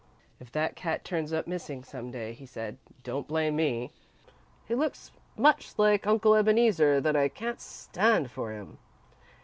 [0.39, 3.91] "If that cat turns up missing some day," he said, "don't blame me.
[4.67, 8.79] He looks so much like Uncle Ebeneezer that I can't stand for him."